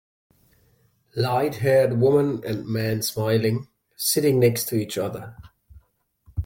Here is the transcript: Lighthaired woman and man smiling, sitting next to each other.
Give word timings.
Lighthaired 1.15 1.99
woman 1.99 2.41
and 2.43 2.65
man 2.65 3.03
smiling, 3.03 3.67
sitting 3.95 4.39
next 4.39 4.63
to 4.69 4.75
each 4.75 4.97
other. 4.97 5.35